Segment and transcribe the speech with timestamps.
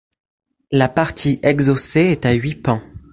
[0.71, 2.81] La partie exhaussée est à huit pans.